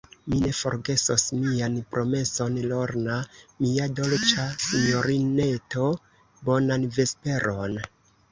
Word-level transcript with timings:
Mi 0.33 0.37
ne 0.43 0.51
forgesos 0.59 1.25
mian 1.41 1.75
promeson, 1.95 2.55
Lorna, 2.71 3.17
mia 3.65 3.85
dolĉa 3.99 4.47
sinjorineto; 4.69 5.91
bonan 6.49 6.89
vesperon. 6.97 7.77